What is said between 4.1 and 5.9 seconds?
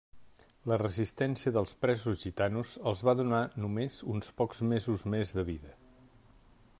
uns pocs mesos més de vida.